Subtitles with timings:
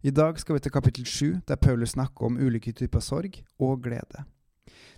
[0.00, 3.82] I dag skal vi til kapittel sju, der Paulus snakker om ulike typer sorg og
[3.84, 4.22] glede.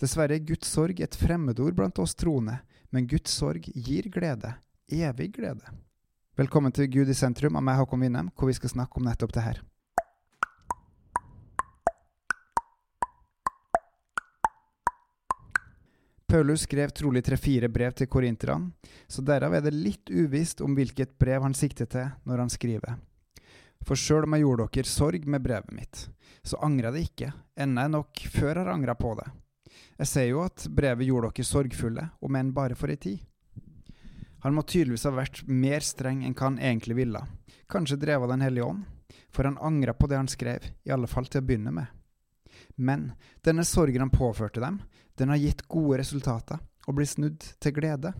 [0.00, 2.54] Dessverre er Guds sorg et fremmedord blant oss troende,
[2.88, 4.54] men Guds sorg gir glede,
[4.88, 5.68] evig glede.
[6.40, 9.34] Velkommen til Gud i sentrum av meg, Håkon Winnem, hvor vi skal snakke om nettopp
[9.36, 9.60] det her.
[16.24, 18.72] Paulus skrev trolig tre-fire brev til korinterne,
[19.12, 22.96] så derav er det litt uvisst om hvilket brev han sikter til når han skriver.
[23.84, 26.06] For sjøl om jeg gjorde dere sorg med brevet mitt,
[26.46, 29.26] så angrer jeg det ikke, enda jeg nok før har angra på det.
[29.96, 33.22] Jeg ser jo at brevet gjorde dere sorgfulle, om enn bare for ei tid.
[34.44, 37.22] Han må tydeligvis ha vært mer streng enn hva han egentlig ville,
[37.72, 38.84] kanskje drevet av Den hellige ånd,
[39.34, 41.86] for han angra på det han skrev, i alle fall til å begynne med.
[42.76, 43.10] Men
[43.44, 44.80] denne sorgen han påførte dem,
[45.16, 48.12] den har gitt gode resultater og blir snudd til glede.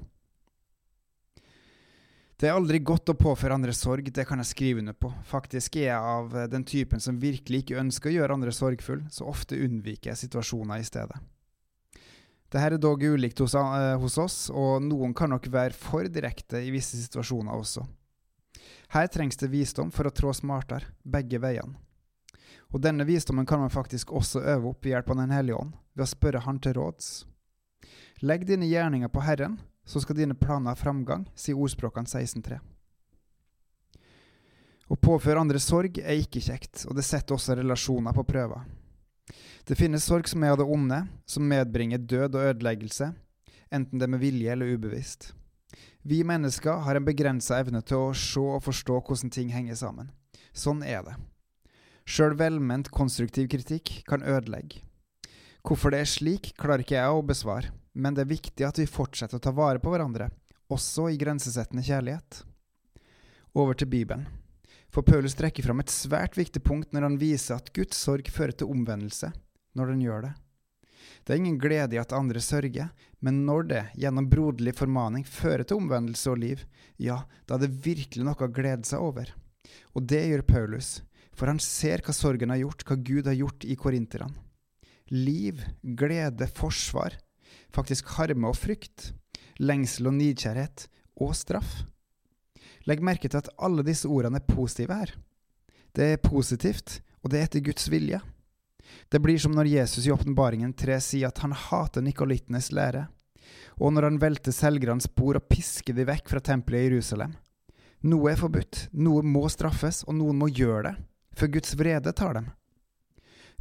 [2.37, 5.09] Det er aldri godt å påføre andre sorg, det kan jeg skrive under på.
[5.25, 9.25] Faktisk er jeg av den typen som virkelig ikke ønsker å gjøre andre sorgfull, så
[9.31, 11.17] ofte unnviker jeg situasjoner i stedet.
[12.47, 16.61] Dette er dog ulikt hos, uh, hos, oss, og noen kan nok være for direkte
[16.61, 17.87] i visse situasjoner også.
[18.93, 21.81] Her trengs det visdom for å trå smartere, begge veiene.
[22.75, 25.73] Og denne visdommen kan man faktisk også øve opp ved hjelp av Den hellige ånd,
[25.95, 27.09] ved å spørre Han til råds.
[28.21, 32.59] Legg dine gjerninger på Herren, så skal dine planer ha framgang, sier ordspråkene 16.3.
[34.87, 38.67] Å påføre andre sorg er ikke kjekt, og det setter også relasjoner på prøver.
[39.67, 43.11] Det finnes sorg som er av det onde, som medbringer død og ødeleggelse,
[43.75, 45.33] enten det med vilje eller ubevisst.
[46.07, 50.13] Vi mennesker har en begrensa evne til å se og forstå hvordan ting henger sammen.
[50.55, 51.17] Sånn er det.
[52.07, 54.85] Sjøl velment konstruktiv kritikk kan ødelegge.
[55.67, 58.87] Hvorfor det er slik, klarer ikke jeg å besvare, men det er viktig at vi
[58.87, 60.29] fortsetter å ta vare på hverandre,
[60.71, 62.45] også i grensesettende kjærlighet.
[63.59, 64.29] Over til Bibelen.
[64.95, 68.55] For Paulus trekker fram et svært viktig punkt når han viser at Guds sorg fører
[68.55, 69.33] til omvendelse,
[69.75, 70.33] når den gjør det.
[71.27, 75.67] Det er ingen glede i at andre sørger, men når det, gjennom broderlig formaning, fører
[75.67, 76.63] til omvendelse og liv,
[77.03, 79.35] ja, da er det virkelig noe å glede seg over.
[79.99, 81.01] Og det gjør Paulus,
[81.35, 84.31] for han ser hva sorgen har gjort, hva Gud har gjort i korinterne.
[85.11, 87.15] Liv, glede, forsvar,
[87.75, 89.13] faktisk harme og frykt,
[89.63, 90.87] lengsel og nidkjærhet
[91.23, 91.85] og straff.
[92.87, 95.13] Legg merke til at alle disse ordene er positive her.
[95.95, 98.21] Det er positivt, og det er etter Guds vilje.
[99.11, 103.07] Det blir som når Jesus i Åpenbaringen 3 sier at han hater nikolittenes lære,
[103.83, 107.35] og når han velter selgernes bord og pisker de vekk fra tempelet i Jerusalem.
[108.07, 110.97] Noe er forbudt, noe må straffes, og noen må gjøre det
[111.37, 112.49] for Guds vrede tar dem.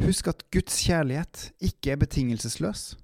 [0.03, 2.95] Husk at Guds kjærlighet ikke er betingelsesløs.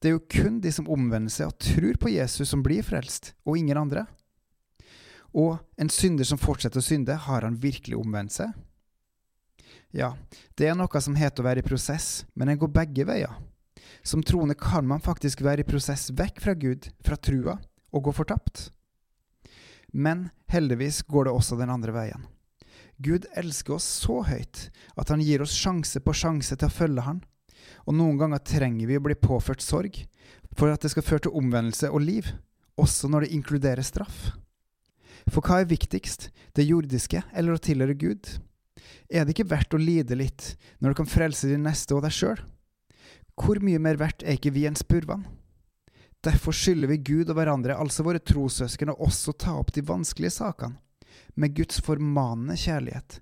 [0.00, 3.34] Det er jo kun de som omvender seg og tror på Jesus, som blir frelst,
[3.44, 4.06] og ingen andre.
[5.36, 8.54] Og en synder som fortsetter å synde, har han virkelig omvendt seg?
[9.94, 10.14] Ja,
[10.54, 13.34] det er noe som heter å være i prosess, men en går begge veier.
[14.06, 17.58] Som troende kan man faktisk være i prosess vekk fra Gud, fra trua,
[17.90, 18.68] og gå fortapt.
[19.90, 22.28] Men heldigvis går det også den andre veien.
[23.00, 24.66] Gud elsker oss så høyt
[25.00, 27.22] at han gir oss sjanse på sjanse til å følge han.
[27.88, 30.02] Og noen ganger trenger vi å bli påført sorg
[30.58, 32.28] for at det skal føre til omvendelse og liv,
[32.76, 34.32] også når det inkluderer straff.
[35.30, 38.28] For hva er viktigst, det jordiske eller å tilhøre Gud?
[39.08, 42.12] Er det ikke verdt å lide litt når du kan frelse din neste og deg
[42.16, 42.44] sjøl?
[43.40, 45.38] Hvor mye mer verdt er ikke vi enn spurvene?
[46.20, 50.36] Derfor skylder vi Gud og hverandre, altså våre trossøsken, å også ta opp de vanskelige
[50.36, 50.76] sakene
[51.40, 53.20] med Guds formanende kjærlighet,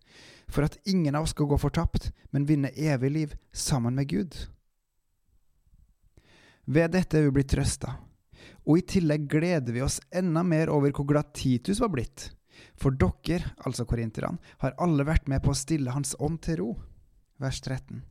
[0.48, 4.34] for at ingen av oss skal gå fortapt, men vinne evig liv sammen med Gud.
[6.68, 7.94] Ved dette er vi blitt trøsta,
[8.66, 12.30] og i tillegg gleder vi oss enda mer over hvor glad Titus var blitt.
[12.78, 16.70] For dere, altså korinterne, har alle vært med på å stille Hans ånd til ro.
[17.38, 18.02] Vers 13.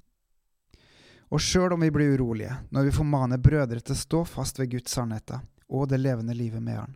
[1.35, 4.71] Og sjøl om vi blir urolige når vi formaner brødre til å stå fast ved
[4.71, 6.93] Guds sannheter og det levende livet med Han,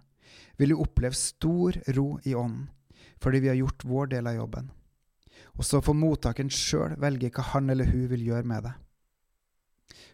[0.56, 2.70] vil vi oppleve stor ro i ånden
[3.20, 4.72] fordi vi har gjort vår del av jobben.
[5.58, 8.74] Og så får mottakeren sjøl velge hva han eller hun vil gjøre med det.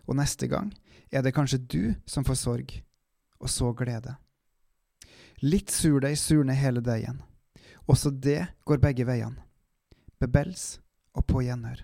[0.07, 0.71] Og neste gang
[1.11, 2.73] er det kanskje du som får sorg,
[3.39, 4.15] og så glede.
[5.43, 7.21] Litt surdeig surner hele deigen.
[7.87, 9.43] Også det går begge veiene.
[10.17, 10.79] Bebels
[11.13, 11.83] og på gjenhør.